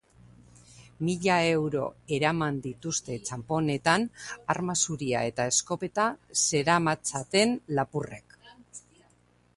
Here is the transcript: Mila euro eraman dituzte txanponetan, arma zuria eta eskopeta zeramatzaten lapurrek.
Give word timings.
Mila 1.07 1.35
euro 1.57 1.83
eraman 2.17 2.57
dituzte 2.63 3.19
txanponetan, 3.29 4.07
arma 4.55 4.77
zuria 4.87 5.23
eta 5.33 5.47
eskopeta 5.53 6.09
zeramatzaten 6.47 7.57
lapurrek. 7.81 8.39